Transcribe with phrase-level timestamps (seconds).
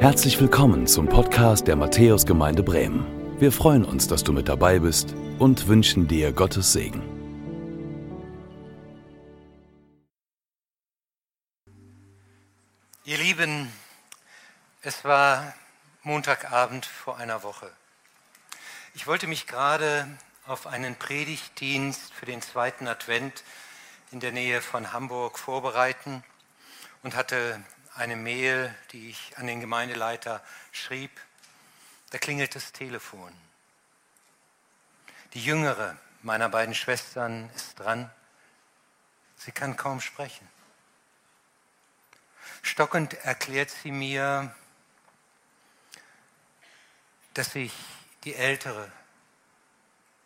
[0.00, 3.38] Herzlich willkommen zum Podcast der Matthäusgemeinde Bremen.
[3.38, 7.02] Wir freuen uns, dass du mit dabei bist und wünschen dir Gottes Segen.
[13.04, 13.70] Ihr Lieben,
[14.80, 15.52] es war
[16.02, 17.70] Montagabend vor einer Woche.
[18.94, 20.08] Ich wollte mich gerade
[20.46, 23.44] auf einen Predigtdienst für den zweiten Advent
[24.12, 26.24] in der Nähe von Hamburg vorbereiten
[27.02, 27.60] und hatte
[28.00, 31.10] eine Mail, die ich an den Gemeindeleiter schrieb.
[32.10, 33.32] Da klingelt das Telefon.
[35.34, 38.10] Die jüngere meiner beiden Schwestern ist dran.
[39.36, 40.48] Sie kann kaum sprechen.
[42.62, 44.54] Stockend erklärt sie mir,
[47.34, 47.74] dass ich
[48.24, 48.90] die Ältere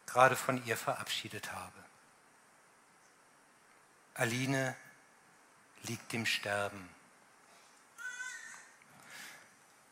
[0.06, 1.84] gerade von ihr verabschiedet habe.
[4.14, 4.76] Aline
[5.82, 6.88] liegt im Sterben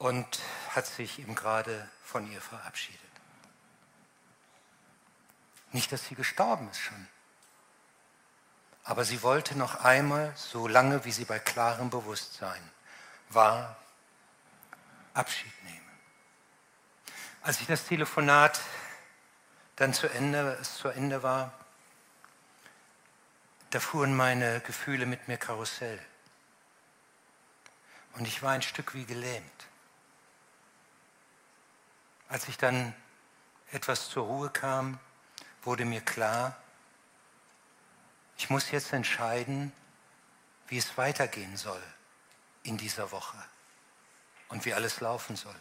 [0.03, 3.01] und hat sich eben gerade von ihr verabschiedet.
[5.71, 7.07] Nicht, dass sie gestorben ist schon,
[8.83, 12.61] aber sie wollte noch einmal, so lange wie sie bei klarem Bewusstsein
[13.29, 13.77] war,
[15.15, 15.91] Abschied nehmen.
[17.43, 18.61] Als ich das Telefonat
[19.77, 21.53] dann zu Ende, es zu Ende war,
[23.71, 26.05] da fuhren meine Gefühle mit mir Karussell.
[28.15, 29.69] Und ich war ein Stück wie gelähmt.
[32.33, 32.95] Als ich dann
[33.73, 34.99] etwas zur Ruhe kam,
[35.65, 36.57] wurde mir klar,
[38.39, 39.71] ich muss jetzt entscheiden,
[40.67, 41.83] wie es weitergehen soll
[42.63, 43.37] in dieser Woche
[44.49, 45.55] und wie alles laufen soll.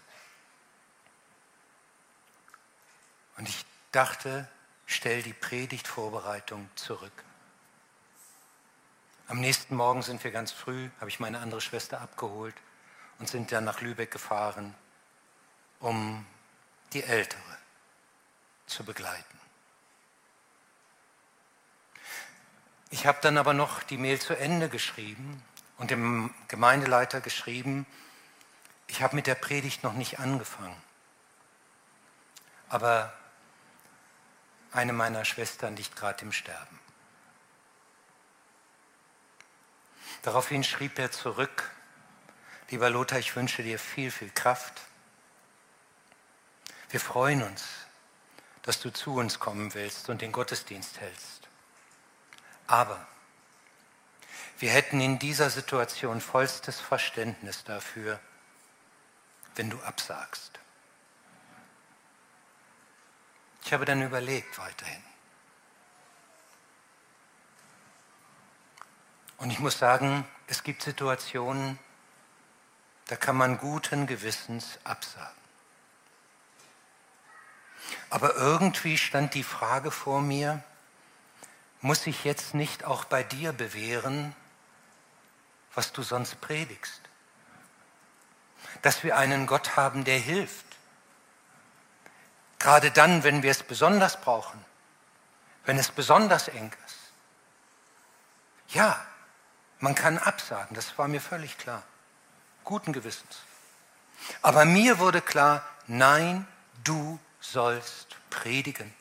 [3.35, 4.49] Und ich dachte,
[4.85, 7.25] stell die Predigtvorbereitung zurück.
[9.27, 12.55] Am nächsten Morgen sind wir ganz früh, habe ich meine andere Schwester abgeholt
[13.19, 14.73] und sind dann nach Lübeck gefahren,
[15.81, 16.25] um
[16.93, 17.41] die Ältere
[18.65, 19.39] zu begleiten.
[22.89, 25.41] Ich habe dann aber noch die Mail zu Ende geschrieben
[25.77, 27.85] und dem Gemeindeleiter geschrieben,
[28.87, 30.75] ich habe mit der Predigt noch nicht angefangen.
[32.67, 33.13] Aber
[34.73, 36.79] eine meiner Schwestern liegt gerade im Sterben.
[40.21, 41.71] Daraufhin schrieb er zurück,
[42.69, 44.81] lieber Lothar, ich wünsche dir viel, viel Kraft.
[46.91, 47.63] Wir freuen uns,
[48.63, 51.47] dass du zu uns kommen willst und den Gottesdienst hältst.
[52.67, 53.07] Aber
[54.59, 58.19] wir hätten in dieser Situation vollstes Verständnis dafür,
[59.55, 60.59] wenn du absagst.
[63.63, 65.03] Ich habe dann überlegt weiterhin.
[69.37, 71.79] Und ich muss sagen, es gibt Situationen,
[73.07, 75.40] da kann man guten Gewissens absagen.
[78.09, 80.63] Aber irgendwie stand die Frage vor mir,
[81.81, 84.35] muss ich jetzt nicht auch bei dir bewähren,
[85.73, 87.01] was du sonst predigst?
[88.81, 90.65] Dass wir einen Gott haben, der hilft.
[92.59, 94.63] Gerade dann, wenn wir es besonders brauchen,
[95.65, 96.97] wenn es besonders eng ist.
[98.69, 99.03] Ja,
[99.79, 101.83] man kann absagen, das war mir völlig klar.
[102.63, 103.39] Guten Gewissens.
[104.43, 106.47] Aber mir wurde klar, nein,
[106.83, 108.93] du sollst predigen.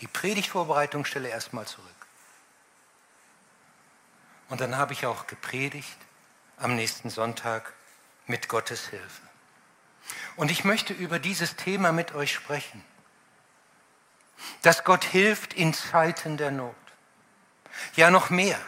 [0.00, 1.86] Die Predigtvorbereitung stelle erstmal zurück.
[4.50, 5.96] Und dann habe ich auch gepredigt
[6.58, 7.72] am nächsten Sonntag
[8.26, 9.22] mit Gottes Hilfe.
[10.36, 12.84] Und ich möchte über dieses Thema mit euch sprechen.
[14.60, 16.74] Dass Gott hilft in Zeiten der Not.
[17.94, 18.60] Ja, noch mehr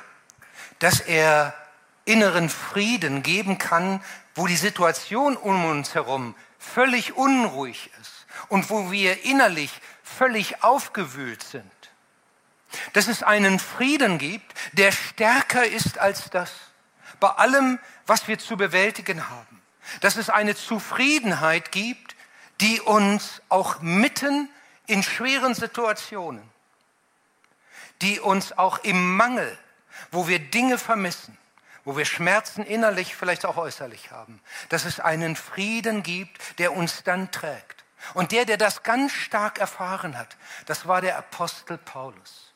[0.78, 1.54] dass er
[2.04, 4.02] inneren Frieden geben kann,
[4.34, 8.17] wo die Situation um uns herum völlig unruhig ist
[8.48, 9.70] und wo wir innerlich
[10.02, 11.70] völlig aufgewühlt sind.
[12.92, 16.52] Dass es einen Frieden gibt, der stärker ist als das,
[17.20, 19.62] bei allem, was wir zu bewältigen haben.
[20.00, 22.14] Dass es eine Zufriedenheit gibt,
[22.60, 24.48] die uns auch mitten
[24.86, 26.42] in schweren Situationen,
[28.02, 29.58] die uns auch im Mangel
[30.10, 31.36] wo wir Dinge vermissen,
[31.84, 37.02] wo wir Schmerzen innerlich, vielleicht auch äußerlich haben, dass es einen Frieden gibt, der uns
[37.04, 37.77] dann trägt.
[38.14, 40.36] Und der, der das ganz stark erfahren hat,
[40.66, 42.52] das war der Apostel Paulus.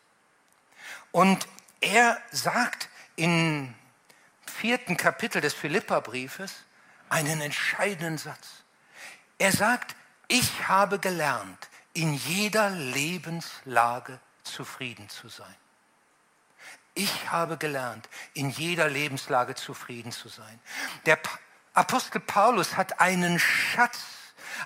[1.11, 1.47] Und
[1.81, 3.75] er sagt im
[4.47, 6.65] vierten Kapitel des Philipperbriefes
[7.09, 8.65] einen entscheidenden Satz.
[9.39, 9.97] Er sagt,
[10.29, 15.55] ich habe gelernt, in jeder Lebenslage zufrieden zu sein.
[16.95, 20.61] Ich habe gelernt, in jeder Lebenslage zufrieden zu sein.
[21.07, 21.19] Der
[21.75, 23.99] Apostel Paulus hat einen Schatz,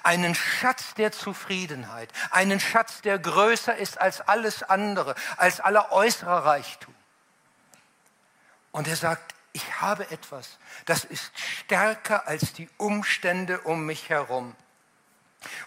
[0.02, 6.44] einen Schatz der Zufriedenheit, einen Schatz, der größer ist als alles andere, als aller äußerer
[6.44, 6.94] Reichtum.
[8.72, 14.54] Und er sagt, ich habe etwas, das ist stärker als die Umstände um mich herum.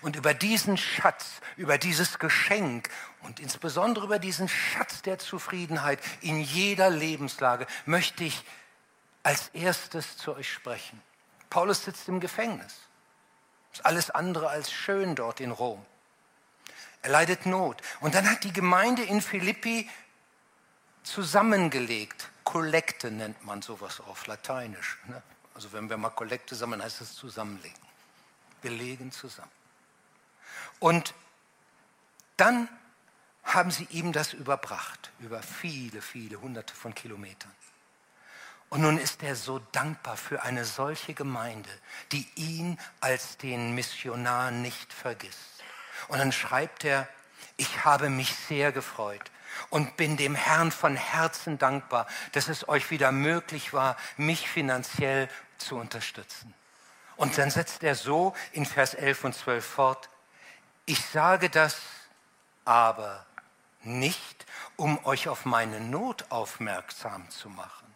[0.02, 2.90] Und über diesen Schatz, über dieses Geschenk
[3.22, 8.44] und insbesondere über diesen Schatz der Zufriedenheit in jeder Lebenslage möchte ich
[9.24, 11.02] als erstes zu euch sprechen.
[11.50, 12.76] Paulus sitzt im Gefängnis.
[13.72, 15.86] Ist alles andere als schön dort in Rom.
[17.02, 17.82] Er leidet Not.
[18.02, 19.90] Und dann hat die Gemeinde in Philippi
[21.04, 22.30] zusammengelegt.
[22.44, 24.98] Kollekte nennt man sowas auf Lateinisch.
[25.08, 25.22] Ne?
[25.54, 27.80] Also wenn wir mal Kollekte sammeln, heißt es zusammenlegen.
[28.62, 29.52] Wir legen zusammen.
[30.80, 31.14] Und
[32.38, 32.68] dann
[33.44, 37.52] haben sie ihm das überbracht, über viele, viele hunderte von Kilometern.
[38.70, 41.70] Und nun ist er so dankbar für eine solche Gemeinde,
[42.12, 45.64] die ihn als den Missionar nicht vergisst.
[46.08, 47.08] Und dann schreibt er,
[47.58, 49.32] ich habe mich sehr gefreut
[49.70, 55.30] und bin dem Herrn von Herzen dankbar, dass es euch wieder möglich war, mich finanziell
[55.58, 56.54] zu unterstützen.
[57.16, 60.10] Und dann setzt er so in Vers 11 und 12 fort,
[60.86, 61.78] ich sage das
[62.66, 63.26] aber
[63.82, 64.46] nicht,
[64.78, 67.88] um euch auf meine Not aufmerksam zu machen.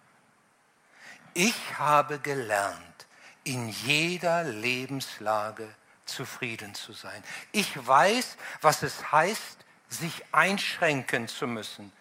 [1.34, 3.08] Ich habe gelernt,
[3.44, 5.68] in jeder Lebenslage
[6.06, 7.24] zufrieden zu sein.
[7.52, 9.58] Ich weiß, was es heißt,
[9.90, 11.92] sich einschränken zu müssen.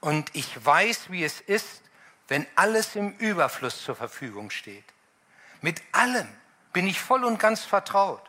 [0.00, 1.82] Und ich weiß, wie es ist,
[2.28, 4.84] wenn alles im Überfluss zur Verfügung steht.
[5.60, 6.28] Mit allem
[6.72, 8.22] bin ich voll und ganz vertraut.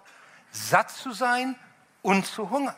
[0.51, 1.59] Satt zu sein
[2.01, 2.75] und zu hungern.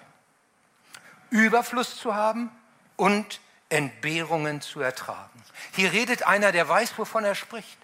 [1.29, 2.49] Überfluss zu haben
[2.95, 3.39] und
[3.69, 5.43] Entbehrungen zu ertragen.
[5.73, 7.77] Hier redet einer, der weiß, wovon er spricht.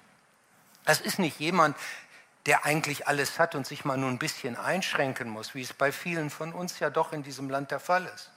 [0.85, 1.77] Das ist nicht jemand,
[2.45, 5.91] der eigentlich alles hat und sich mal nur ein bisschen einschränken muss, wie es bei
[5.91, 8.31] vielen von uns ja doch in diesem Land der Fall ist.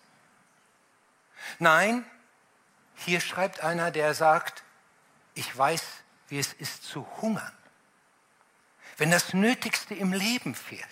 [1.58, 2.04] Nein,
[2.96, 4.62] hier schreibt einer, der sagt,
[5.34, 5.82] ich weiß,
[6.28, 7.52] wie es ist zu hungern.
[8.96, 10.86] Wenn das Nötigste im Leben fehlt.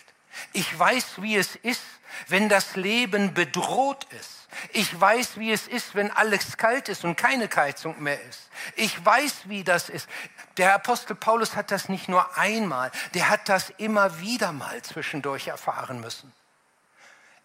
[0.52, 1.82] Ich weiß, wie es ist,
[2.28, 4.33] wenn das Leben bedroht ist.
[4.72, 8.48] Ich weiß, wie es ist, wenn alles kalt ist und keine Heizung mehr ist.
[8.76, 10.08] Ich weiß, wie das ist.
[10.56, 15.48] Der Apostel Paulus hat das nicht nur einmal, der hat das immer wieder mal zwischendurch
[15.48, 16.32] erfahren müssen.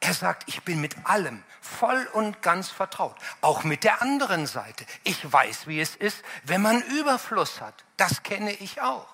[0.02, 3.18] Er sagt, ich bin mit allem voll und ganz vertraut.
[3.42, 4.86] Auch mit der anderen Seite.
[5.04, 7.84] Ich weiß, wie es ist, wenn man Überfluss hat.
[7.98, 9.08] Das kenne ich auch.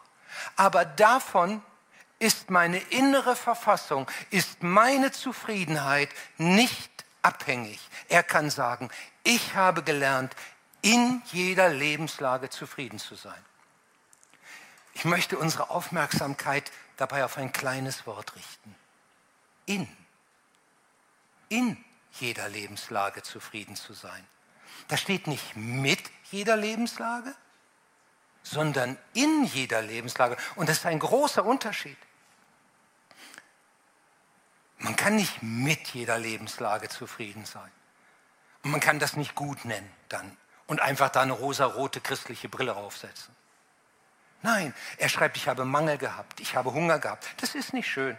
[0.55, 1.63] Aber davon
[2.19, 7.79] ist meine innere Verfassung, ist meine Zufriedenheit nicht abhängig.
[8.07, 8.89] Er kann sagen,
[9.23, 10.35] ich habe gelernt,
[10.81, 13.43] in jeder Lebenslage zufrieden zu sein.
[14.93, 18.75] Ich möchte unsere Aufmerksamkeit dabei auf ein kleines Wort richten.
[19.65, 19.87] In.
[21.49, 21.83] In
[22.19, 24.25] jeder Lebenslage zufrieden zu sein.
[24.87, 25.99] Da steht nicht mit
[26.31, 27.33] jeder Lebenslage,
[28.43, 30.37] sondern in jeder Lebenslage.
[30.55, 31.97] Und das ist ein großer Unterschied.
[34.79, 37.71] Man kann nicht mit jeder Lebenslage zufrieden sein.
[38.63, 40.35] Und man kann das nicht gut nennen dann
[40.67, 43.35] und einfach da eine rosarote christliche Brille aufsetzen.
[44.41, 47.25] Nein, er schreibt, ich habe Mangel gehabt, ich habe Hunger gehabt.
[47.37, 48.17] Das ist nicht schön.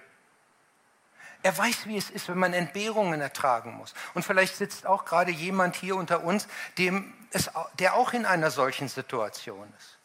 [1.43, 3.95] Er weiß, wie es ist, wenn man Entbehrungen ertragen muss.
[4.15, 6.49] Und vielleicht sitzt auch gerade jemand hier unter uns,
[6.79, 9.99] dem es, der auch in einer solchen Situation ist,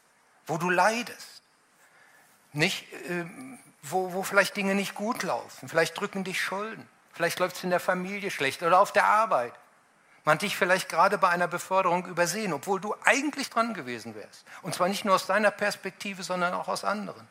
[0.45, 1.41] wo du leidest.
[2.53, 3.25] Nicht, äh,
[3.81, 5.67] wo, wo vielleicht Dinge nicht gut laufen.
[5.67, 6.87] Vielleicht drücken dich Schulden.
[7.13, 9.53] Vielleicht läuft es in der Familie schlecht oder auf der Arbeit.
[10.23, 14.45] Man hat dich vielleicht gerade bei einer Beförderung übersehen, obwohl du eigentlich dran gewesen wärst.
[14.61, 17.27] Und zwar nicht nur aus deiner Perspektive, sondern auch aus anderen.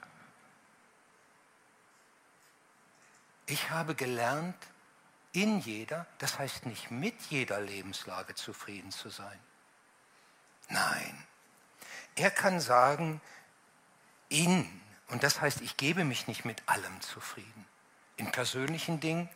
[3.46, 4.56] Ich habe gelernt,
[5.32, 9.38] in jeder, das heißt nicht mit jeder Lebenslage zufrieden zu sein.
[10.68, 11.26] Nein,
[12.16, 13.20] er kann sagen,
[14.28, 14.68] in
[15.10, 17.66] und das heißt, ich gebe mich nicht mit allem zufrieden.
[18.16, 19.28] In persönlichen Dingen,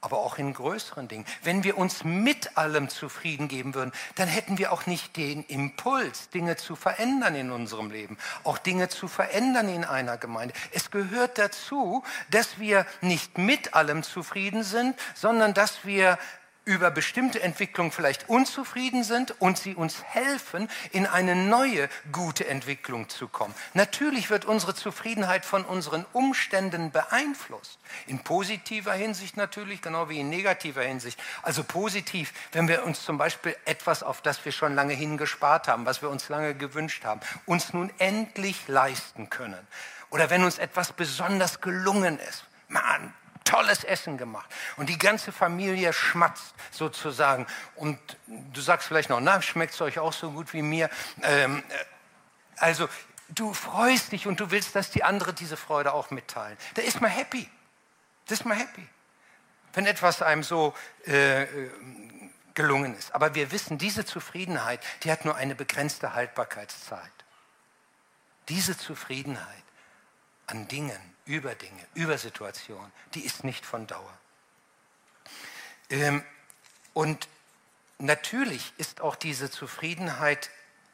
[0.00, 1.26] aber auch in größeren Dingen.
[1.42, 6.30] Wenn wir uns mit allem zufrieden geben würden, dann hätten wir auch nicht den Impuls,
[6.30, 10.54] Dinge zu verändern in unserem Leben, auch Dinge zu verändern in einer Gemeinde.
[10.72, 16.18] Es gehört dazu, dass wir nicht mit allem zufrieden sind, sondern dass wir
[16.64, 23.08] über bestimmte Entwicklungen vielleicht unzufrieden sind und sie uns helfen, in eine neue gute Entwicklung
[23.08, 23.54] zu kommen.
[23.74, 27.78] Natürlich wird unsere Zufriedenheit von unseren Umständen beeinflusst.
[28.06, 31.18] In positiver Hinsicht natürlich, genau wie in negativer Hinsicht.
[31.42, 35.86] Also positiv, wenn wir uns zum Beispiel etwas, auf das wir schon lange hingespart haben,
[35.86, 39.66] was wir uns lange gewünscht haben, uns nun endlich leisten können
[40.10, 42.44] Oder wenn uns etwas besonders gelungen ist.
[43.50, 44.48] Tolles Essen gemacht.
[44.76, 47.46] Und die ganze Familie schmatzt sozusagen.
[47.74, 50.88] Und du sagst vielleicht noch, na, schmeckt es euch auch so gut wie mir?
[51.22, 51.74] Ähm, äh,
[52.58, 52.88] also,
[53.28, 56.56] du freust dich und du willst, dass die anderen diese Freude auch mitteilen.
[56.74, 57.50] Da ist man happy.
[58.26, 58.86] Das ist man happy.
[59.72, 60.72] Wenn etwas einem so
[61.06, 61.46] äh,
[62.54, 63.12] gelungen ist.
[63.16, 67.00] Aber wir wissen, diese Zufriedenheit, die hat nur eine begrenzte Haltbarkeitszeit.
[68.48, 69.64] Diese Zufriedenheit
[70.46, 70.98] an Dingen,
[71.30, 74.18] über Dinge, über Situationen, die ist nicht von Dauer.
[75.88, 76.24] Ähm,
[76.92, 77.28] und
[77.98, 80.50] natürlich ist auch diese Zufriedenheit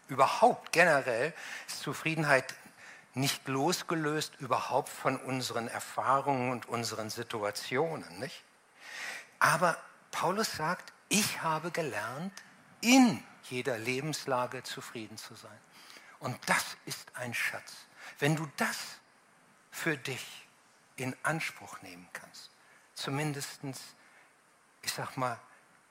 [0.09, 1.33] überhaupt generell,
[1.67, 2.55] ist Zufriedenheit
[3.15, 8.19] nicht losgelöst überhaupt von unseren Erfahrungen und unseren Situationen.
[8.19, 8.45] Nicht?
[9.39, 9.79] Aber
[10.11, 12.33] Paulus sagt, ich habe gelernt,
[12.83, 15.59] in jeder Lebenslage zufrieden zu sein.
[16.19, 17.73] Und das ist ein Schatz.
[18.19, 18.99] Wenn du das
[19.77, 20.25] für dich
[20.97, 22.51] in Anspruch nehmen kannst,
[22.95, 23.61] zumindest,
[24.81, 25.39] ich sag mal,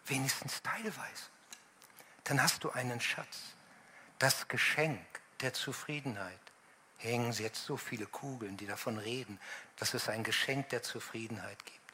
[0.07, 1.29] wenigstens teilweise,
[2.23, 3.37] dann hast du einen Schatz.
[4.17, 5.05] Das Geschenk
[5.41, 6.39] der Zufriedenheit.
[6.97, 9.39] hängen jetzt so viele Kugeln, die davon reden,
[9.75, 11.93] dass es ein Geschenk der Zufriedenheit gibt.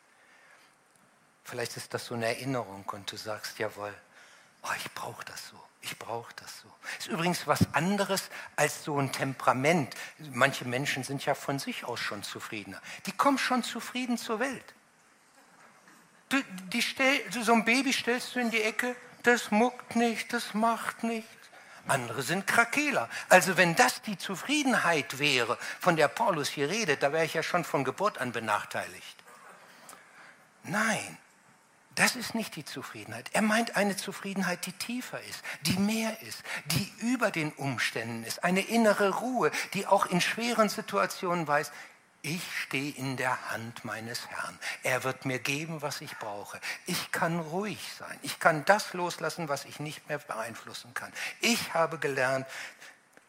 [1.44, 3.94] Vielleicht ist das so eine Erinnerung und du sagst, jawohl,
[4.62, 6.68] oh, ich brauche das so, ich brauche das so.
[7.00, 9.96] Ist übrigens was anderes als so ein Temperament.
[10.32, 12.82] Manche Menschen sind ja von sich aus schon zufriedener.
[13.06, 14.74] Die kommen schon zufrieden zur Welt.
[16.30, 20.54] Du, die stell, so ein Baby stellst du in die Ecke, das muckt nicht, das
[20.54, 21.30] macht nichts.
[21.88, 23.10] Andere sind Krakeler.
[23.28, 27.44] Also wenn das die Zufriedenheit wäre, von der Paulus hier redet, da wäre ich ja
[27.44, 29.18] schon von Geburt an benachteiligt.
[30.64, 31.18] Nein,
[31.96, 33.30] das ist nicht die Zufriedenheit.
[33.34, 38.44] Er meint eine Zufriedenheit, die tiefer ist, die mehr ist, die über den Umständen ist.
[38.44, 41.72] Eine innere Ruhe, die auch in schweren Situationen weiß,
[42.24, 44.60] ich stehe in der Hand meines Herrn.
[44.84, 46.60] Er wird mir geben, was ich brauche.
[46.86, 48.20] Ich kann ruhig sein.
[48.22, 51.12] Ich kann das loslassen, was ich nicht mehr beeinflussen kann.
[51.40, 52.46] Ich habe gelernt,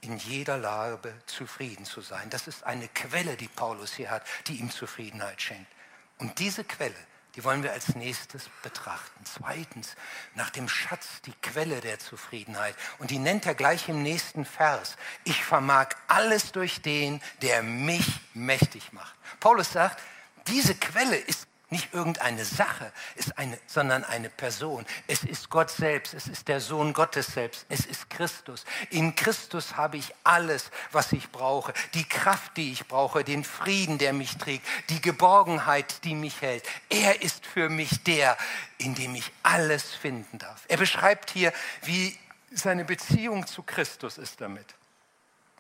[0.03, 2.29] in jeder Lage zufrieden zu sein.
[2.29, 5.71] Das ist eine Quelle, die Paulus hier hat, die ihm Zufriedenheit schenkt.
[6.19, 6.95] Und diese Quelle,
[7.35, 9.25] die wollen wir als nächstes betrachten.
[9.25, 9.97] Zweitens,
[10.35, 12.75] nach dem Schatz die Quelle der Zufriedenheit.
[12.99, 14.97] Und die nennt er gleich im nächsten Vers.
[15.25, 19.15] Ich vermag alles durch den, der mich mächtig macht.
[19.41, 20.03] Paulus sagt,
[20.47, 24.87] diese Quelle ist nicht irgendeine Sache, ist eine, sondern eine Person.
[25.09, 28.65] Es ist Gott selbst, es ist der Sohn Gottes selbst, es ist Christus.
[28.91, 31.73] In Christus habe ich alles, was ich brauche.
[31.95, 36.63] Die Kraft, die ich brauche, den Frieden, der mich trägt, die Geborgenheit, die mich hält.
[36.89, 38.37] Er ist für mich der,
[38.79, 40.65] in dem ich alles finden darf.
[40.69, 41.53] Er beschreibt hier,
[41.83, 42.17] wie
[42.53, 44.67] seine Beziehung zu Christus ist damit.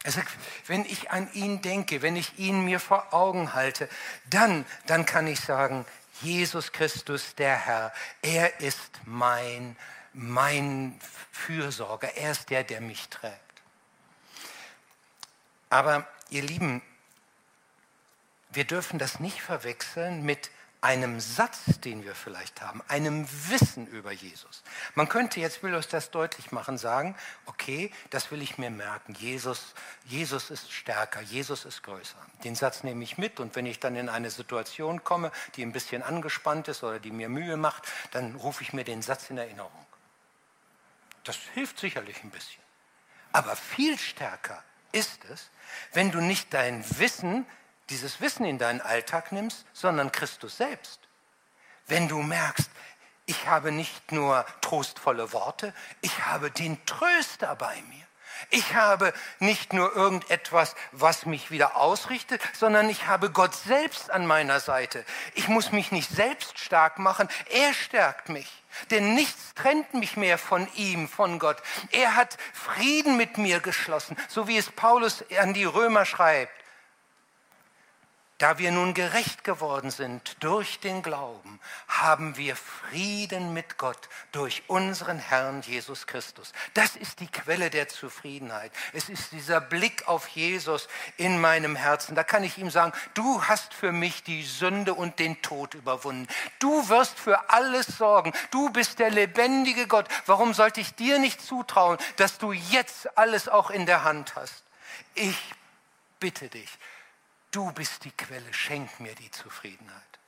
[0.05, 0.33] Er sagt,
[0.67, 3.89] wenn ich an ihn denke, wenn ich ihn mir vor Augen halte,
[4.29, 5.85] dann, dann kann ich sagen,
[6.21, 9.77] Jesus Christus, der Herr, er ist mein,
[10.13, 11.01] mein
[11.31, 13.41] Fürsorger, er ist der, der mich trägt.
[15.71, 16.83] Aber ihr Lieben,
[18.51, 20.51] wir dürfen das nicht verwechseln mit
[20.83, 24.65] einem Satz, den wir vielleicht haben, einem Wissen über Jesus.
[24.97, 29.15] Man könnte jetzt, will euch das deutlich machen, sagen, okay, das will ich mir merken,
[29.15, 29.75] Jesus,
[30.05, 32.19] Jesus ist stärker, Jesus ist größer.
[32.43, 35.73] Den Satz nehme ich mit und wenn ich dann in eine Situation komme, die ein
[35.73, 39.39] bisschen angespannt ist oder die mir Mühe macht, dann rufe ich mir den Satz in
[39.39, 39.87] Erinnerung.
[41.23, 42.63] Das hilft sicherlich ein bisschen.
[43.31, 45.49] Aber viel stärker ist es,
[45.93, 47.47] wenn du nicht dein Wissen
[47.91, 51.01] dieses Wissen in deinen Alltag nimmst, sondern Christus selbst.
[51.87, 52.71] Wenn du merkst,
[53.27, 58.07] ich habe nicht nur trostvolle Worte, ich habe den Tröster bei mir.
[58.51, 64.27] Ich habe nicht nur irgendetwas, was mich wieder ausrichtet, sondern ich habe Gott selbst an
[64.27, 65.05] meiner Seite.
[65.35, 68.51] Ich muss mich nicht selbst stark machen, er stärkt mich.
[68.91, 71.59] Denn nichts trennt mich mehr von ihm, von Gott.
[71.91, 76.53] Er hat Frieden mit mir geschlossen, so wie es Paulus an die Römer schreibt.
[78.43, 84.65] Da wir nun gerecht geworden sind durch den Glauben, haben wir Frieden mit Gott durch
[84.67, 86.53] unseren Herrn Jesus Christus.
[86.75, 88.73] Das ist die Quelle der Zufriedenheit.
[88.93, 92.17] Es ist dieser Blick auf Jesus in meinem Herzen.
[92.17, 96.27] Da kann ich ihm sagen, du hast für mich die Sünde und den Tod überwunden.
[96.59, 98.33] Du wirst für alles sorgen.
[98.51, 100.09] Du bist der lebendige Gott.
[100.27, 104.65] Warum sollte ich dir nicht zutrauen, dass du jetzt alles auch in der Hand hast?
[105.15, 105.39] Ich
[106.19, 106.69] bitte dich,
[107.53, 110.19] Du bist die Quelle, schenk mir die Zufriedenheit.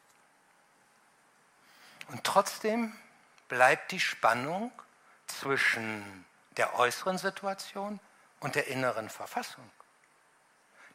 [2.09, 2.95] Und trotzdem
[3.49, 4.71] bleibt die Spannung
[5.27, 6.27] zwischen
[6.59, 7.99] der äußeren Situation
[8.41, 9.69] und der inneren Verfassung.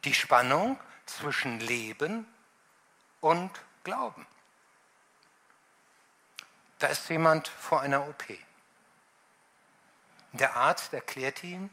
[0.04, 2.32] Die Spannung zwischen Leben
[3.20, 3.50] und
[3.82, 4.24] Glauben.
[6.78, 8.24] Da ist jemand vor einer OP.
[10.32, 11.70] Der Arzt erklärt ihm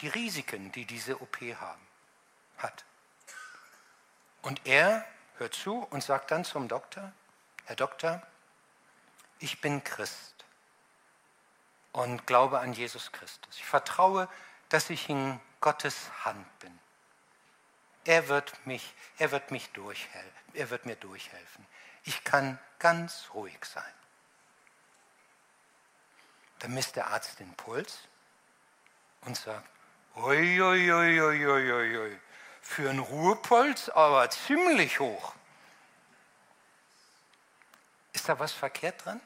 [0.00, 1.87] die Risiken, die diese OP haben.
[4.48, 5.04] Und er
[5.36, 7.12] hört zu und sagt dann zum Doktor,
[7.66, 8.22] Herr Doktor,
[9.40, 10.46] ich bin Christ
[11.92, 13.56] und glaube an Jesus Christus.
[13.58, 14.26] Ich vertraue,
[14.70, 16.78] dass ich in Gottes Hand bin.
[18.06, 21.66] Er wird mich, er wird mich durchhelfen, er wird mir durchhelfen.
[22.04, 23.84] Ich kann ganz ruhig sein.
[26.60, 27.98] Dann misst der Arzt den Puls
[29.26, 29.68] und sagt,
[30.14, 32.18] oi, oi, oi, oi, oi, oi,
[32.60, 35.34] für einen Ruhepuls aber ziemlich hoch.
[38.12, 39.20] Ist da was verkehrt dran?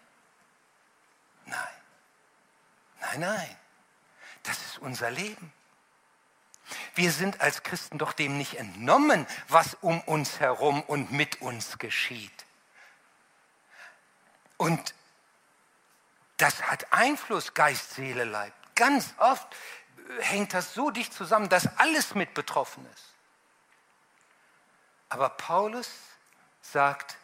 [1.47, 1.59] Nein.
[3.01, 3.57] Nein, nein.
[4.43, 5.53] Das ist unser Leben.
[6.95, 11.79] Wir sind als Christen doch dem nicht entnommen, was um uns herum und mit uns
[11.79, 12.45] geschieht.
[14.57, 14.95] Und
[16.37, 18.55] das hat Einfluss, Geist, Seele, Leib.
[18.75, 19.47] Ganz oft
[20.21, 23.12] hängt das so dicht zusammen, dass alles mit betroffen ist.
[25.13, 25.91] Aber Paulus
[26.63, 27.19] sagt,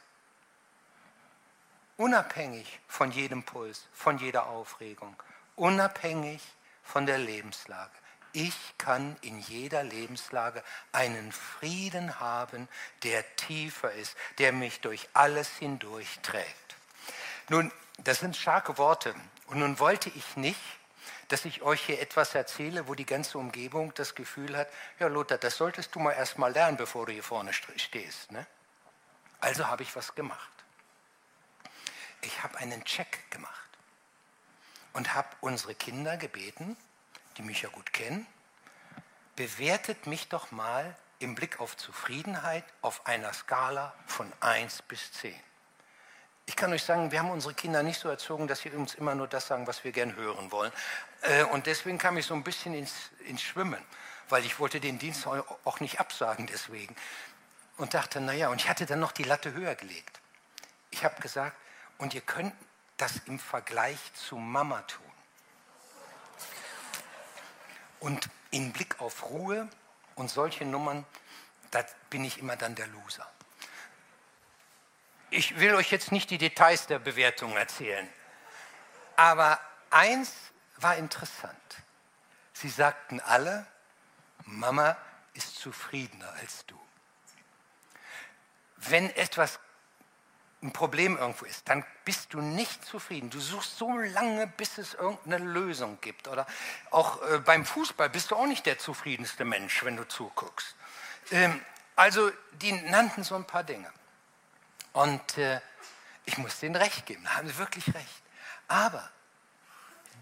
[1.96, 5.16] unabhängig von jedem Puls, von jeder Aufregung,
[5.56, 6.42] unabhängig
[6.82, 7.96] von der Lebenslage.
[8.34, 12.68] Ich kann in jeder Lebenslage einen Frieden haben,
[13.04, 16.76] der tiefer ist, der mich durch alles hindurch trägt.
[17.48, 19.14] Nun, das sind starke Worte.
[19.46, 20.60] Und nun wollte ich nicht,
[21.28, 24.68] dass ich euch hier etwas erzähle, wo die ganze Umgebung das Gefühl hat,
[24.98, 28.32] ja Lothar, das solltest du mal erst mal lernen, bevor du hier vorne stehst.
[28.32, 28.46] Ne?
[29.40, 30.50] Also habe ich was gemacht.
[32.22, 33.52] Ich habe einen Check gemacht
[34.94, 36.76] und habe unsere Kinder gebeten,
[37.36, 38.26] die mich ja gut kennen,
[39.36, 45.34] bewertet mich doch mal im Blick auf Zufriedenheit auf einer Skala von 1 bis 10.
[46.48, 49.14] Ich kann euch sagen, wir haben unsere Kinder nicht so erzogen, dass sie uns immer
[49.14, 50.72] nur das sagen, was wir gern hören wollen.
[51.20, 52.94] Äh, und deswegen kam ich so ein bisschen ins,
[53.26, 53.84] ins Schwimmen,
[54.30, 56.96] weil ich wollte den Dienst auch nicht absagen deswegen.
[57.76, 60.20] Und dachte, naja, und ich hatte dann noch die Latte höher gelegt.
[60.90, 61.54] Ich habe gesagt,
[61.98, 62.54] und ihr könnt
[62.96, 65.12] das im Vergleich zu Mama tun.
[68.00, 69.68] Und im Blick auf Ruhe
[70.14, 71.04] und solche Nummern,
[71.72, 73.30] da bin ich immer dann der Loser.
[75.30, 78.08] Ich will euch jetzt nicht die Details der Bewertung erzählen,
[79.16, 79.60] aber
[79.90, 80.32] eins
[80.76, 81.56] war interessant.
[82.52, 83.66] Sie sagten alle,
[84.44, 84.96] Mama
[85.34, 86.78] ist zufriedener als du.
[88.76, 89.58] Wenn etwas
[90.62, 93.30] ein Problem irgendwo ist, dann bist du nicht zufrieden.
[93.30, 96.26] Du suchst so lange, bis es irgendeine Lösung gibt.
[96.26, 96.46] Oder
[96.90, 100.74] auch äh, beim Fußball bist du auch nicht der zufriedenste Mensch, wenn du zuguckst.
[101.30, 101.60] Ähm,
[101.94, 103.92] also die nannten so ein paar Dinge.
[104.92, 105.60] Und äh,
[106.24, 108.22] ich muss denen recht geben, da haben sie wirklich recht.
[108.68, 109.10] Aber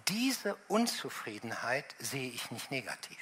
[0.08, 3.18] diese Unzufriedenheit sehe ich nicht negativ.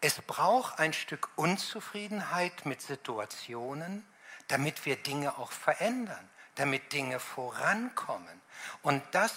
[0.00, 4.06] Es braucht ein Stück Unzufriedenheit mit Situationen,
[4.48, 8.40] damit wir Dinge auch verändern, damit Dinge vorankommen.
[8.82, 9.32] Und das,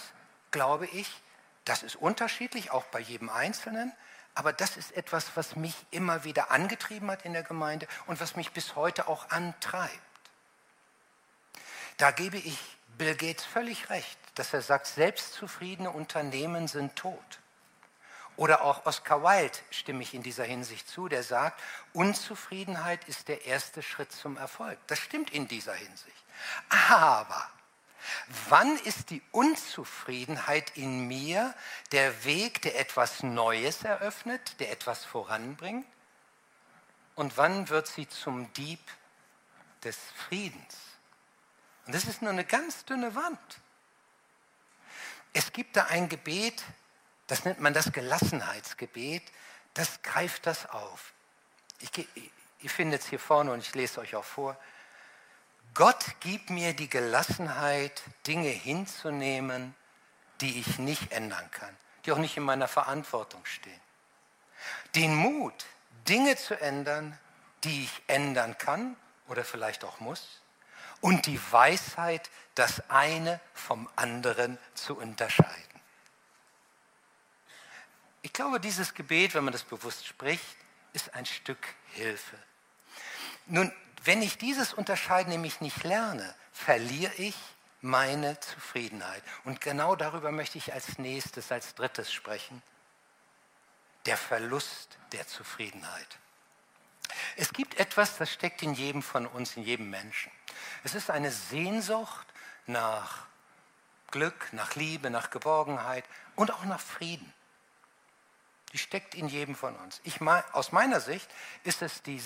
[0.50, 1.20] glaube ich,
[1.64, 3.92] das ist unterschiedlich, auch bei jedem Einzelnen,
[4.34, 8.36] aber das ist etwas, was mich immer wieder angetrieben hat in der Gemeinde und was
[8.36, 9.92] mich bis heute auch antreibt.
[11.98, 12.58] Da gebe ich
[12.96, 17.40] Bill Gates völlig recht, dass er sagt, selbstzufriedene Unternehmen sind tot.
[18.36, 21.60] Oder auch Oscar Wilde stimme ich in dieser Hinsicht zu, der sagt,
[21.92, 24.78] Unzufriedenheit ist der erste Schritt zum Erfolg.
[24.86, 26.24] Das stimmt in dieser Hinsicht.
[26.88, 27.46] Aber
[28.48, 31.54] wann ist die Unzufriedenheit in mir
[31.92, 35.86] der Weg, der etwas Neues eröffnet, der etwas voranbringt?
[37.14, 38.80] Und wann wird sie zum Dieb
[39.84, 40.76] des Friedens?
[41.86, 43.38] Und das ist nur eine ganz dünne Wand.
[45.32, 46.62] Es gibt da ein Gebet,
[47.26, 49.22] das nennt man das Gelassenheitsgebet,
[49.74, 51.12] das greift das auf.
[51.80, 51.90] Ich,
[52.60, 54.56] ihr findet es hier vorne und ich lese euch auch vor.
[55.74, 59.74] Gott gibt mir die Gelassenheit, Dinge hinzunehmen,
[60.40, 63.80] die ich nicht ändern kann, die auch nicht in meiner Verantwortung stehen.
[64.94, 65.64] Den Mut,
[66.08, 67.18] Dinge zu ändern,
[67.64, 68.96] die ich ändern kann
[69.28, 70.42] oder vielleicht auch muss.
[71.00, 75.80] Und die Weisheit, das eine vom anderen zu unterscheiden.
[78.20, 80.56] Ich glaube, dieses Gebet, wenn man das bewusst spricht,
[80.92, 82.38] ist ein Stück Hilfe.
[83.46, 83.72] Nun,
[84.04, 87.36] wenn ich dieses Unterscheiden nämlich nicht lerne, verliere ich
[87.80, 89.22] meine Zufriedenheit.
[89.44, 92.62] Und genau darüber möchte ich als nächstes, als drittes sprechen.
[94.06, 96.18] der Verlust der Zufriedenheit.
[97.36, 100.32] Es gibt etwas, das steckt in jedem von uns, in jedem Menschen.
[100.82, 102.26] Es ist eine Sehnsucht
[102.66, 103.26] nach
[104.10, 107.32] Glück, nach Liebe, nach Geborgenheit und auch nach Frieden.
[108.72, 110.00] Die steckt in jedem von uns.
[110.02, 111.30] Ich, aus meiner Sicht
[111.62, 112.20] ist es die,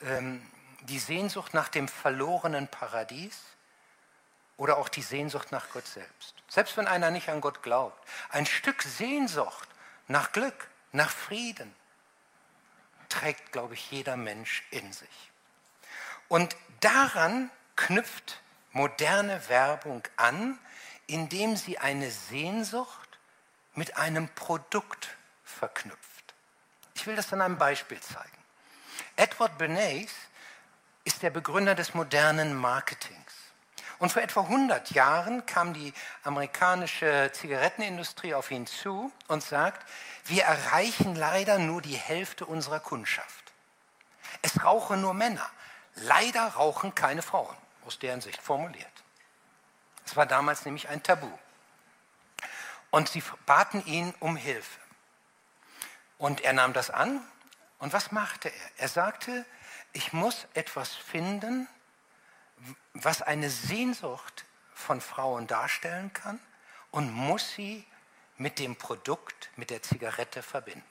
[0.00, 0.42] ähm,
[0.86, 3.38] die Sehnsucht nach dem verlorenen Paradies
[4.56, 6.34] oder auch die Sehnsucht nach Gott selbst.
[6.48, 8.02] Selbst wenn einer nicht an Gott glaubt.
[8.30, 9.68] Ein Stück Sehnsucht
[10.08, 11.74] nach Glück, nach Frieden
[13.08, 15.30] trägt, glaube ich, jeder Mensch in sich.
[16.28, 18.40] Und daran knüpft
[18.72, 20.58] moderne Werbung an,
[21.06, 23.18] indem sie eine Sehnsucht
[23.74, 25.08] mit einem Produkt
[25.44, 26.34] verknüpft.
[26.94, 28.30] Ich will das an einem Beispiel zeigen.
[29.16, 30.12] Edward Bernays
[31.06, 33.32] ist der Begründer des modernen Marketings.
[33.98, 39.88] Und vor etwa 100 Jahren kam die amerikanische Zigarettenindustrie auf ihn zu und sagt,
[40.24, 43.52] wir erreichen leider nur die Hälfte unserer Kundschaft.
[44.42, 45.48] Es rauchen nur Männer.
[45.94, 48.86] Leider rauchen keine Frauen, aus deren Sicht formuliert.
[50.04, 51.30] Es war damals nämlich ein Tabu.
[52.90, 54.80] Und sie baten ihn um Hilfe.
[56.18, 57.20] Und er nahm das an.
[57.78, 58.70] Und was machte er?
[58.78, 59.44] Er sagte,
[59.92, 61.68] ich muss etwas finden,
[62.94, 66.40] was eine Sehnsucht von Frauen darstellen kann
[66.90, 67.84] und muss sie
[68.38, 70.84] mit dem Produkt, mit der Zigarette verbinden.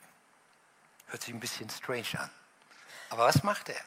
[1.07, 2.29] Hört sich ein bisschen strange an.
[3.09, 3.81] Aber was macht er?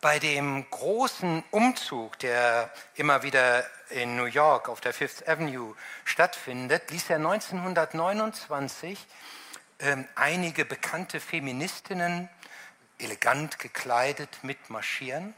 [0.00, 6.90] Bei dem großen Umzug, der immer wieder in New York auf der Fifth Avenue stattfindet,
[6.90, 9.06] ließ er 1929
[9.82, 12.28] äh, einige bekannte Feministinnen
[12.98, 15.34] elegant gekleidet mitmarschieren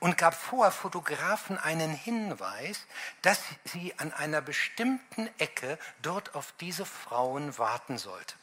[0.00, 2.86] und gab vor Fotografen einen Hinweis,
[3.22, 8.38] dass sie an einer bestimmten Ecke dort auf diese Frauen warten sollten.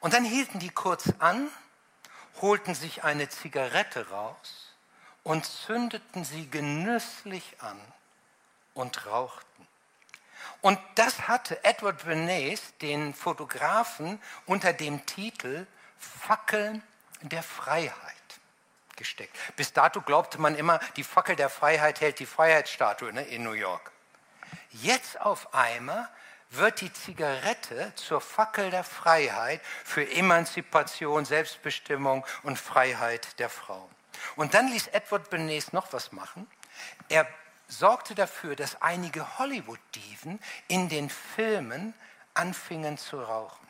[0.00, 1.50] Und dann hielten die kurz an
[2.40, 4.74] holten sich eine Zigarette raus
[5.22, 7.78] und zündeten sie genüsslich an
[8.74, 9.66] und rauchten.
[10.60, 15.66] Und das hatte Edward Bernays den Fotografen unter dem Titel
[15.98, 16.82] Fackeln
[17.22, 17.94] der Freiheit
[18.96, 19.34] gesteckt.
[19.56, 23.52] Bis dato glaubte man immer, die Fackel der Freiheit hält die Freiheitsstatue ne, in New
[23.52, 23.90] York.
[24.70, 26.08] Jetzt auf einmal
[26.50, 33.88] wird die Zigarette zur Fackel der Freiheit für Emanzipation, Selbstbestimmung und Freiheit der Frau.
[34.36, 36.46] Und dann ließ Edward Bernays noch was machen.
[37.08, 37.26] Er
[37.70, 41.94] sorgte dafür, dass einige Hollywood-Diven in den Filmen
[42.34, 43.66] anfingen zu rauchen.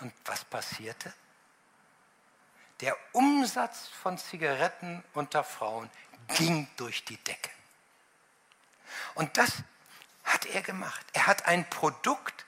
[0.00, 1.12] Und was passierte?
[2.80, 5.90] Der Umsatz von Zigaretten unter Frauen
[6.28, 7.50] ging durch die Decke.
[9.14, 9.52] Und das
[10.24, 11.04] hat er gemacht.
[11.12, 12.44] Er hat ein Produkt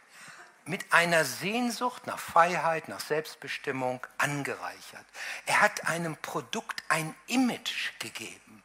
[0.65, 5.05] mit einer Sehnsucht nach Freiheit, nach Selbstbestimmung angereichert.
[5.47, 8.63] Er hat einem Produkt ein Image gegeben.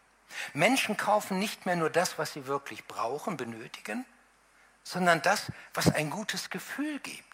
[0.53, 4.05] Menschen kaufen nicht mehr nur das, was sie wirklich brauchen, benötigen,
[4.83, 7.25] sondern das, was ein gutes Gefühl gibt.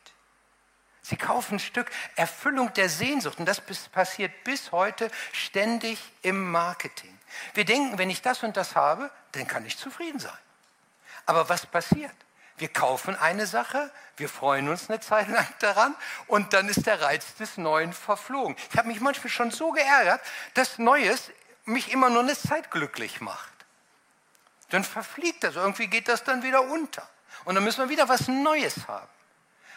[1.01, 3.61] Sie kaufen ein Stück Erfüllung der Sehnsucht und das
[3.91, 7.17] passiert bis heute ständig im Marketing.
[7.53, 10.37] Wir denken, wenn ich das und das habe, dann kann ich zufrieden sein.
[11.25, 12.13] Aber was passiert?
[12.57, 15.95] Wir kaufen eine Sache, wir freuen uns eine Zeit lang daran
[16.27, 18.55] und dann ist der Reiz des Neuen verflogen.
[18.71, 20.21] Ich habe mich manchmal schon so geärgert,
[20.53, 21.31] dass Neues
[21.65, 23.49] mich immer nur eine Zeit glücklich macht.
[24.69, 27.07] Dann verfliegt das, irgendwie geht das dann wieder unter.
[27.45, 29.09] Und dann müssen wir wieder was Neues haben.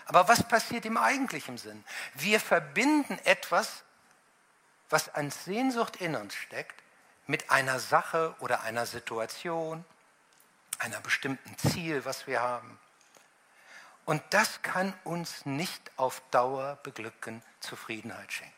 [0.06, 1.82] Aber was passiert im eigentlichen Sinn?
[2.14, 3.82] Wir verbinden etwas,
[4.90, 6.82] was an Sehnsucht in uns steckt,
[7.26, 9.84] mit einer Sache oder einer Situation
[10.78, 12.78] einer bestimmten Ziel, was wir haben.
[14.04, 18.54] Und das kann uns nicht auf Dauer beglücken, Zufriedenheit schenken.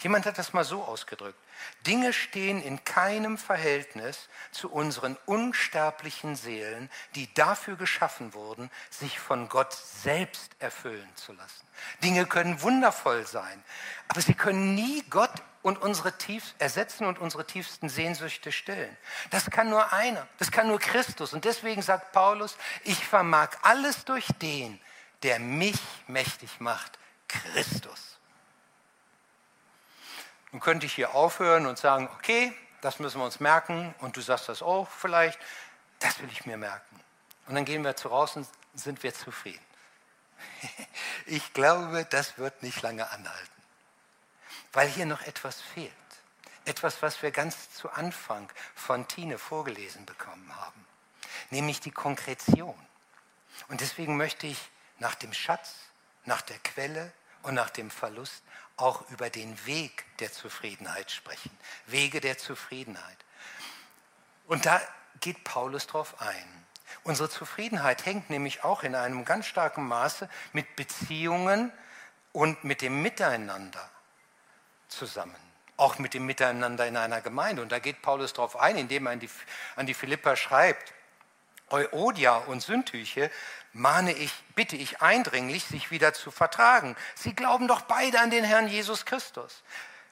[0.00, 1.38] Jemand hat das mal so ausgedrückt.
[1.86, 9.48] Dinge stehen in keinem Verhältnis zu unseren unsterblichen Seelen, die dafür geschaffen wurden, sich von
[9.48, 11.66] Gott selbst erfüllen zu lassen.
[12.02, 13.62] Dinge können wundervoll sein,
[14.08, 18.96] aber sie können nie Gott und unsere tief ersetzen und unsere tiefsten Sehnsüchte stillen.
[19.30, 21.32] Das kann nur einer, das kann nur Christus.
[21.32, 24.80] Und deswegen sagt Paulus, ich vermag alles durch den,
[25.24, 28.15] der mich mächtig macht, Christus.
[30.56, 34.22] Nun könnte ich hier aufhören und sagen, okay, das müssen wir uns merken und du
[34.22, 35.38] sagst das auch vielleicht,
[35.98, 36.98] das will ich mir merken.
[37.46, 39.60] Und dann gehen wir zu raus und sind wir zufrieden.
[41.26, 43.56] Ich glaube, das wird nicht lange anhalten
[44.76, 45.92] weil hier noch etwas fehlt.
[46.66, 50.86] Etwas, was wir ganz zu Anfang von Tine vorgelesen bekommen haben,
[51.48, 52.76] nämlich die Konkretion.
[53.68, 54.58] Und deswegen möchte ich
[54.98, 55.76] nach dem Schatz,
[56.26, 57.10] nach der Quelle
[57.42, 58.42] und nach dem Verlust
[58.76, 61.50] auch über den Weg der Zufriedenheit sprechen.
[61.86, 63.16] Wege der Zufriedenheit.
[64.46, 64.80] Und da
[65.20, 66.66] geht Paulus drauf ein.
[67.04, 71.72] Unsere Zufriedenheit hängt nämlich auch in einem ganz starken Maße mit Beziehungen
[72.32, 73.88] und mit dem Miteinander
[74.88, 75.36] zusammen.
[75.76, 77.62] Auch mit dem Miteinander in einer Gemeinde.
[77.62, 79.30] Und da geht Paulus darauf ein, indem er an die,
[79.76, 80.92] an die Philipper schreibt,
[81.70, 83.30] Euodia und Sündtüche
[83.72, 86.96] mahne ich, bitte ich eindringlich, sich wieder zu vertragen.
[87.14, 89.62] Sie glauben doch beide an den Herrn Jesus Christus.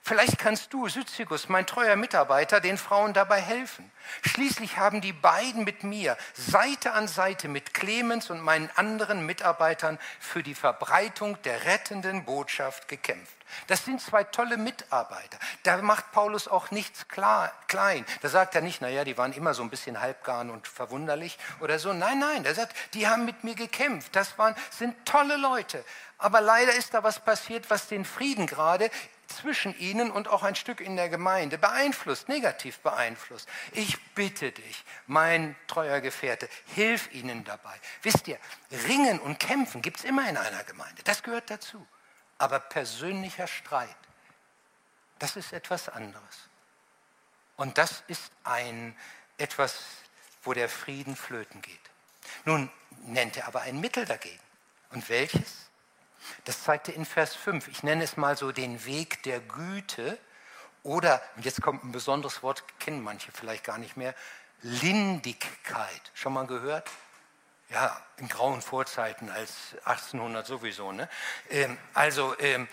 [0.07, 3.90] Vielleicht kannst du, Syzygus, mein treuer Mitarbeiter, den Frauen dabei helfen.
[4.21, 9.99] Schließlich haben die beiden mit mir Seite an Seite mit Clemens und meinen anderen Mitarbeitern
[10.21, 13.35] für die Verbreitung der rettenden Botschaft gekämpft.
[13.67, 15.38] Das sind zwei tolle Mitarbeiter.
[15.62, 18.05] Da macht Paulus auch nichts klar, klein.
[18.21, 21.79] Da sagt er nicht, naja, die waren immer so ein bisschen halbgarn und verwunderlich oder
[21.79, 21.95] so.
[21.95, 24.14] Nein, nein, er sagt, die haben mit mir gekämpft.
[24.14, 25.83] Das waren, sind tolle Leute.
[26.19, 28.90] Aber leider ist da was passiert, was den Frieden gerade
[29.29, 33.49] zwischen ihnen und auch ein Stück in der Gemeinde beeinflusst, negativ beeinflusst.
[33.73, 37.79] Ich bitte dich, mein treuer Gefährte, hilf ihnen dabei.
[38.03, 38.39] Wisst ihr,
[38.89, 41.87] Ringen und Kämpfen gibt es immer in einer Gemeinde, das gehört dazu.
[42.39, 43.97] Aber persönlicher Streit,
[45.19, 46.49] das ist etwas anderes.
[47.57, 48.97] Und das ist ein
[49.39, 49.79] etwas,
[50.43, 51.81] wo der Frieden flöten geht.
[52.45, 52.71] Nun
[53.07, 54.41] nennt er aber ein Mittel dagegen.
[54.91, 55.69] Und welches?
[56.45, 57.69] Das zeigt er in Vers 5.
[57.69, 60.19] Ich nenne es mal so den Weg der Güte
[60.83, 64.15] oder, und jetzt kommt ein besonderes Wort, kennen manche vielleicht gar nicht mehr,
[64.61, 66.13] Lindigkeit.
[66.15, 66.91] Schon mal gehört?
[67.71, 70.93] Ja, in grauen Vorzeiten als 1800 sowieso.
[70.93, 71.09] Ne?
[71.49, 72.69] Ähm, also ähm,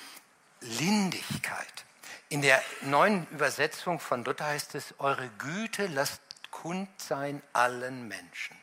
[0.60, 1.86] Lindigkeit.
[2.30, 8.58] In der neuen Übersetzung von Luther heißt es, eure Güte lasst kund sein allen Menschen.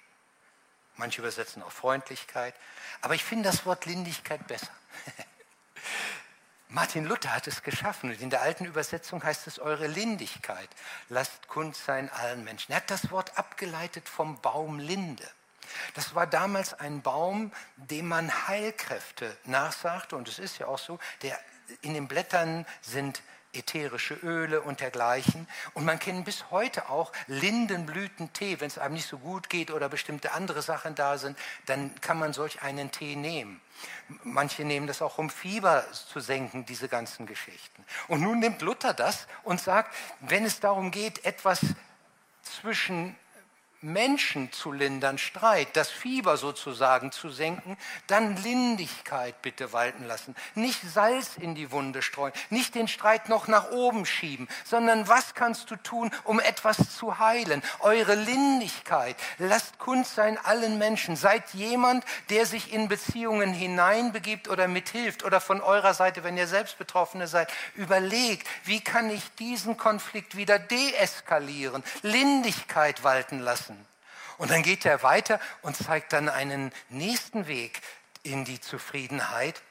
[0.98, 2.54] Manche übersetzen auch Freundlichkeit.
[3.00, 4.70] Aber ich finde das Wort Lindigkeit besser.
[6.68, 10.68] Martin Luther hat es geschaffen und in der alten Übersetzung heißt es eure Lindigkeit.
[11.08, 12.72] Lasst kund sein allen Menschen.
[12.72, 15.26] Er hat das Wort abgeleitet vom Baum Linde.
[15.94, 20.98] Das war damals ein Baum, dem man Heilkräfte nachsagte und es ist ja auch so,
[21.22, 21.38] der
[21.82, 25.48] in den Blättern sind ätherische Öle und dergleichen.
[25.74, 28.60] Und man kennt bis heute auch Lindenblütentee.
[28.60, 32.18] Wenn es einem nicht so gut geht oder bestimmte andere Sachen da sind, dann kann
[32.18, 33.60] man solch einen Tee nehmen.
[34.24, 37.84] Manche nehmen das auch, um Fieber zu senken, diese ganzen Geschichten.
[38.08, 41.60] Und nun nimmt Luther das und sagt, wenn es darum geht, etwas
[42.42, 43.16] zwischen
[43.80, 47.76] Menschen zu lindern, Streit, das Fieber sozusagen zu senken,
[48.08, 50.34] dann Lindigkeit bitte walten lassen.
[50.54, 55.34] Nicht Salz in die Wunde streuen, nicht den Streit noch nach oben schieben, sondern was
[55.34, 57.62] kannst du tun, um etwas zu heilen?
[57.80, 59.16] Eure Lindigkeit.
[59.38, 61.14] Lasst kund sein allen Menschen.
[61.14, 66.48] Seid jemand, der sich in Beziehungen hineinbegibt oder mithilft oder von eurer Seite, wenn ihr
[66.48, 73.77] selbst Betroffene seid, überlegt, wie kann ich diesen Konflikt wieder deeskalieren, Lindigkeit walten lassen.
[74.38, 77.80] Und dann geht er weiter und zeigt dann einen nächsten Weg
[78.22, 79.62] in die Zufriedenheit.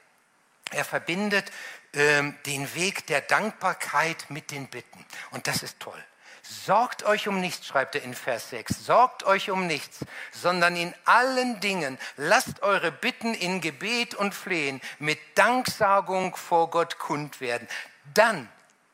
[0.72, 1.52] Er verbindet
[1.94, 5.06] ähm, den Weg der Dankbarkeit mit den Bitten.
[5.32, 6.04] Und das ist toll.
[6.50, 8.86] Sorgt euch um nichts, schreibt er in Vers 6.
[8.86, 10.00] Sorgt euch um nichts,
[10.32, 17.00] sondern in allen Dingen lasst eure Bitten in Gebet und Flehen mit Danksagung vor Gott
[17.00, 17.68] kund werden.
[18.14, 18.50] Dann,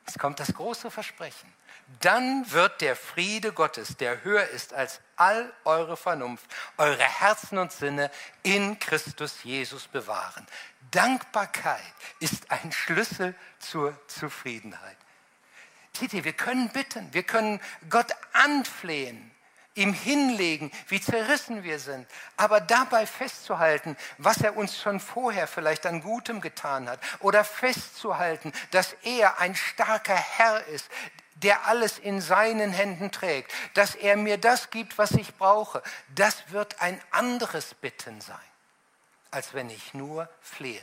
[0.08, 1.53] es kommt das große Versprechen,
[2.00, 6.46] dann wird der Friede Gottes, der höher ist als all eure Vernunft,
[6.78, 8.10] eure Herzen und Sinne
[8.42, 10.46] in Christus Jesus bewahren.
[10.92, 11.82] Dankbarkeit
[12.20, 14.98] ist ein Schlüssel zur Zufriedenheit.
[15.96, 19.32] Seht ihr, wir können bitten, wir können Gott anflehen,
[19.76, 25.86] ihm hinlegen, wie zerrissen wir sind, aber dabei festzuhalten, was er uns schon vorher vielleicht
[25.86, 30.90] an Gutem getan hat, oder festzuhalten, dass er ein starker Herr ist,
[31.36, 35.82] der alles in seinen Händen trägt, dass er mir das gibt, was ich brauche,
[36.15, 38.38] das wird ein anderes Bitten sein,
[39.32, 40.82] als wenn ich nur flehe.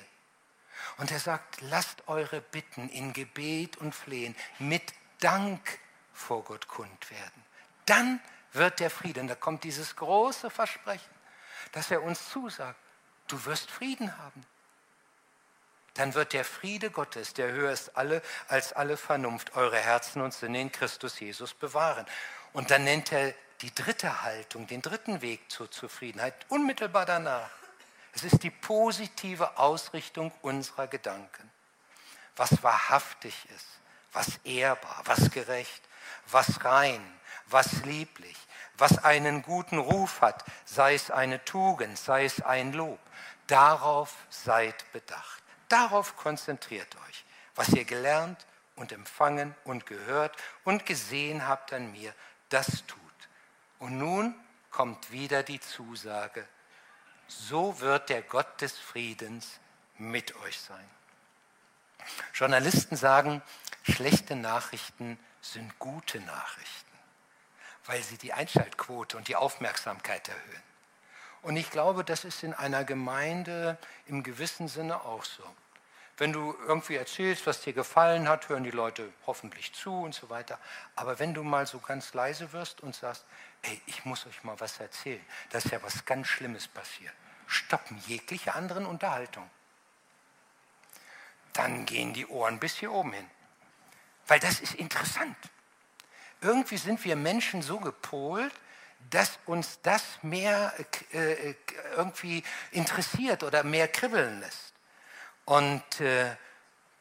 [0.98, 4.82] Und er sagt, lasst eure Bitten in Gebet und Flehen mit
[5.20, 5.78] Dank
[6.12, 7.44] vor Gott kund werden.
[7.86, 8.20] Dann
[8.52, 11.14] wird der Frieden, da kommt dieses große Versprechen,
[11.72, 12.78] dass er uns zusagt,
[13.28, 14.44] du wirst Frieden haben
[16.00, 20.32] dann wird der Friede Gottes, der höher ist alle, als alle Vernunft, eure Herzen und
[20.32, 22.06] Sinne in Christus Jesus bewahren.
[22.54, 27.50] Und dann nennt er die dritte Haltung, den dritten Weg zur Zufriedenheit, unmittelbar danach.
[28.14, 31.50] Es ist die positive Ausrichtung unserer Gedanken.
[32.34, 33.66] Was wahrhaftig ist,
[34.12, 35.82] was ehrbar, was gerecht,
[36.30, 37.02] was rein,
[37.44, 38.38] was lieblich,
[38.78, 42.98] was einen guten Ruf hat, sei es eine Tugend, sei es ein Lob
[43.50, 45.39] Darauf seid bedacht.
[45.70, 52.12] Darauf konzentriert euch, was ihr gelernt und empfangen und gehört und gesehen habt an mir,
[52.48, 52.98] das tut.
[53.78, 54.34] Und nun
[54.72, 56.46] kommt wieder die Zusage,
[57.28, 59.60] so wird der Gott des Friedens
[59.96, 60.90] mit euch sein.
[62.34, 63.40] Journalisten sagen,
[63.84, 66.98] schlechte Nachrichten sind gute Nachrichten,
[67.84, 70.69] weil sie die Einschaltquote und die Aufmerksamkeit erhöhen.
[71.42, 75.42] Und ich glaube, das ist in einer Gemeinde im gewissen Sinne auch so.
[76.18, 80.28] Wenn du irgendwie erzählst, was dir gefallen hat, hören die Leute hoffentlich zu und so
[80.28, 80.58] weiter.
[80.94, 83.24] Aber wenn du mal so ganz leise wirst und sagst,
[83.62, 87.14] ey, ich muss euch mal was erzählen, da ist ja was ganz Schlimmes passiert,
[87.46, 89.48] stoppen jegliche anderen Unterhaltung.
[91.54, 93.30] Dann gehen die Ohren bis hier oben hin.
[94.26, 95.36] Weil das ist interessant.
[96.42, 98.52] Irgendwie sind wir Menschen so gepolt,
[99.08, 100.72] dass uns das mehr
[101.12, 101.54] äh,
[101.96, 104.74] irgendwie interessiert oder mehr kribbeln lässt.
[105.44, 106.36] Und äh,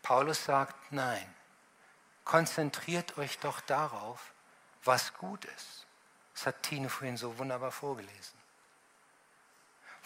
[0.01, 1.35] Paulus sagt, nein,
[2.23, 4.33] konzentriert euch doch darauf,
[4.83, 5.85] was gut ist.
[6.33, 8.39] Das hat Tine vorhin so wunderbar vorgelesen.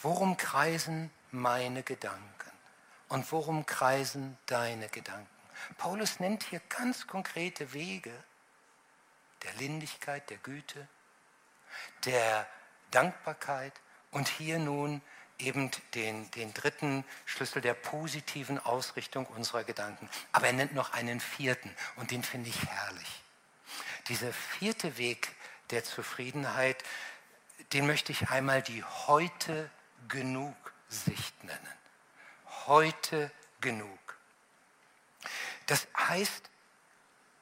[0.01, 2.51] Worum kreisen meine Gedanken?
[3.07, 5.27] Und worum kreisen deine Gedanken?
[5.77, 8.11] Paulus nennt hier ganz konkrete Wege
[9.43, 10.87] der Lindigkeit, der Güte,
[12.05, 12.47] der
[12.91, 13.73] Dankbarkeit
[14.11, 15.01] und hier nun
[15.39, 20.09] eben den, den dritten Schlüssel der positiven Ausrichtung unserer Gedanken.
[20.31, 23.23] Aber er nennt noch einen vierten und den finde ich herrlich.
[24.07, 25.29] Dieser vierte Weg
[25.71, 26.83] der Zufriedenheit,
[27.73, 29.69] den möchte ich einmal die heute
[30.07, 30.55] genug
[30.89, 31.73] Sicht nennen.
[32.67, 33.31] Heute
[33.61, 33.99] genug.
[35.65, 36.49] Das heißt,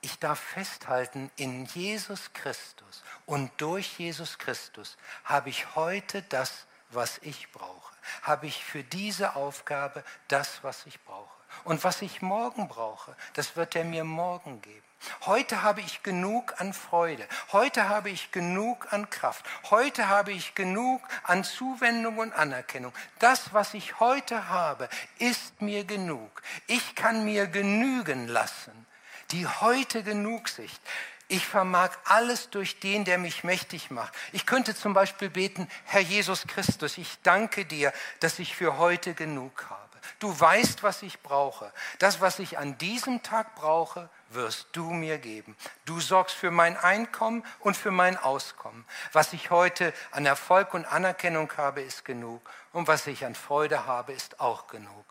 [0.02, 7.20] ich darf festhalten, in Jesus Christus und durch Jesus Christus habe ich heute das, was
[7.20, 7.96] ich brauche.
[8.24, 11.30] Habe ich für diese Aufgabe das, was ich brauche.
[11.64, 14.84] Und was ich morgen brauche, das wird er mir morgen geben.
[15.26, 17.28] Heute habe ich genug an Freude.
[17.52, 19.46] Heute habe ich genug an Kraft.
[19.70, 22.94] Heute habe ich genug an Zuwendung und Anerkennung.
[23.20, 26.42] Das, was ich heute habe, ist mir genug.
[26.68, 28.88] Ich kann mir genügen lassen
[29.32, 30.82] die heute Genugsicht.
[31.28, 34.14] Ich vermag alles durch den, der mich mächtig macht.
[34.34, 39.14] Ich könnte zum Beispiel beten, Herr Jesus Christus, ich danke dir, dass ich für heute
[39.14, 39.80] genug habe.
[40.20, 41.72] Du weißt, was ich brauche.
[42.00, 45.56] Das, was ich an diesem Tag brauche, wirst du mir geben.
[45.86, 48.86] Du sorgst für mein Einkommen und für mein Auskommen.
[49.14, 52.42] Was ich heute an Erfolg und Anerkennung habe, ist genug.
[52.74, 55.06] Und was ich an Freude habe, ist auch genug.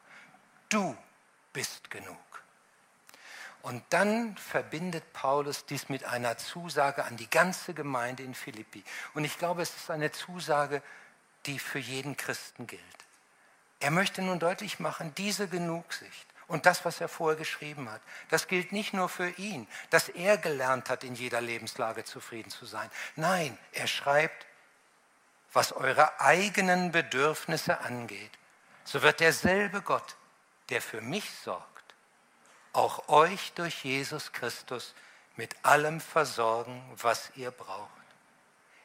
[0.69, 0.97] Du
[1.53, 2.30] bist genug.
[3.63, 8.83] Und dann verbindet Paulus dies mit einer Zusage an die ganze Gemeinde in Philippi.
[9.15, 10.83] Und ich glaube, es ist eine Zusage,
[11.47, 12.83] die für jeden Christen gilt.
[13.81, 18.49] Er möchte nun deutlich machen, diese Genugsicht und das, was er vorher geschrieben hat, das
[18.49, 22.91] gilt nicht nur für ihn, dass er gelernt hat, in jeder Lebenslage zufrieden zu sein.
[23.17, 24.47] Nein, er schreibt,
[25.53, 28.31] was eure eigenen Bedürfnisse angeht,
[28.85, 30.17] so wird derselbe Gott,
[30.69, 31.80] der für mich sorgt,
[32.73, 34.95] auch euch durch Jesus Christus
[35.37, 37.91] mit allem versorgen, was ihr braucht.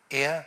[0.09, 0.45] Er,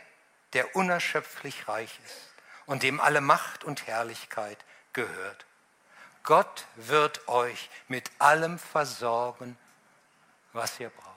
[0.53, 2.33] der unerschöpflich reich ist
[2.65, 4.57] und dem alle Macht und Herrlichkeit
[4.93, 5.45] gehört.
[6.23, 9.57] Gott wird euch mit allem versorgen,
[10.53, 11.15] was ihr braucht.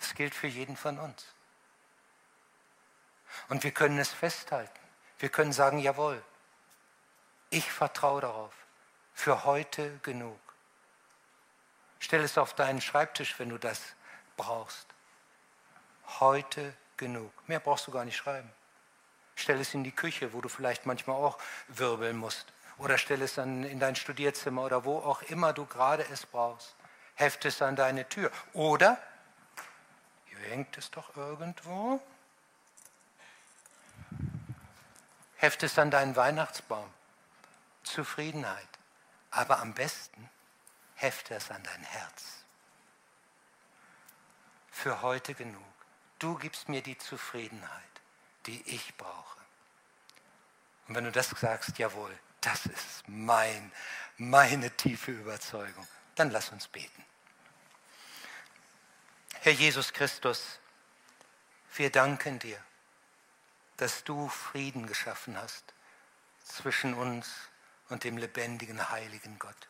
[0.00, 1.26] Das gilt für jeden von uns.
[3.48, 4.80] Und wir können es festhalten.
[5.18, 6.22] Wir können sagen, jawohl,
[7.50, 8.52] ich vertraue darauf,
[9.14, 10.40] für heute genug.
[12.02, 13.80] Stell es auf deinen Schreibtisch, wenn du das
[14.36, 14.88] brauchst.
[16.18, 17.32] Heute genug.
[17.46, 18.50] Mehr brauchst du gar nicht schreiben.
[19.36, 21.38] Stell es in die Küche, wo du vielleicht manchmal auch
[21.68, 22.52] wirbeln musst.
[22.78, 26.74] Oder stell es dann in dein Studierzimmer oder wo auch immer du gerade es brauchst.
[27.14, 28.32] Heft es an deine Tür.
[28.52, 28.98] Oder,
[30.26, 32.02] hier hängt es doch irgendwo,
[35.36, 36.92] heft es an deinen Weihnachtsbaum.
[37.84, 38.68] Zufriedenheit.
[39.30, 40.28] Aber am besten
[41.02, 42.44] hefte es an dein Herz.
[44.70, 45.62] Für heute genug.
[46.18, 48.00] Du gibst mir die Zufriedenheit,
[48.46, 49.40] die ich brauche.
[50.86, 53.72] Und wenn du das sagst, jawohl, das ist mein,
[54.16, 57.04] meine tiefe Überzeugung, dann lass uns beten.
[59.40, 60.60] Herr Jesus Christus,
[61.74, 62.62] wir danken dir,
[63.76, 65.74] dass du Frieden geschaffen hast
[66.44, 67.28] zwischen uns
[67.88, 69.68] und dem lebendigen, heiligen Gott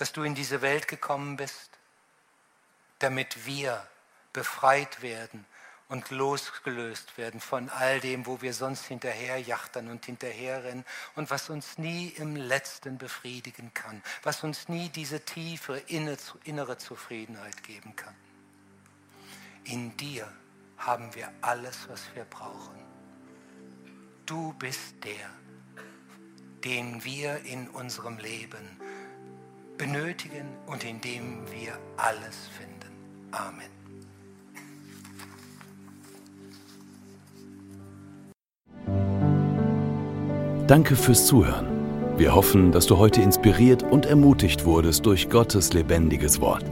[0.00, 1.68] dass du in diese Welt gekommen bist,
[3.00, 3.86] damit wir
[4.32, 5.44] befreit werden
[5.90, 10.86] und losgelöst werden von all dem, wo wir sonst hinterherjachtern und hinterherrennen
[11.16, 17.62] und was uns nie im Letzten befriedigen kann, was uns nie diese tiefe innere Zufriedenheit
[17.62, 18.14] geben kann.
[19.64, 20.32] In dir
[20.78, 22.80] haben wir alles, was wir brauchen.
[24.24, 25.28] Du bist der,
[26.64, 28.80] den wir in unserem Leben
[29.80, 32.92] benötigen und in dem wir alles finden.
[33.32, 33.70] Amen.
[40.66, 41.66] Danke fürs Zuhören.
[42.18, 46.66] Wir hoffen, dass du heute inspiriert und ermutigt wurdest durch Gottes lebendiges Wort.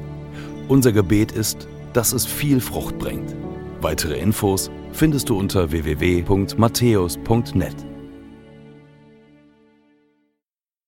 [0.69, 3.35] Unser Gebet ist, dass es viel Frucht bringt.
[3.81, 7.88] Weitere Infos findest du unter www.matthäus.net.